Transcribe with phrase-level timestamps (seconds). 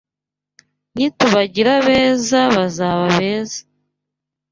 [0.95, 3.61] Nitubagira beza bazaba beza,